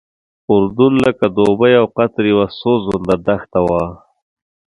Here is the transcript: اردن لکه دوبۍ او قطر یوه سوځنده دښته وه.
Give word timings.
اردن 0.53 0.93
لکه 1.05 1.25
دوبۍ 1.37 1.73
او 1.81 1.85
قطر 1.97 2.23
یوه 2.31 2.45
سوځنده 2.59 3.15
دښته 3.25 3.59
وه. 3.67 3.83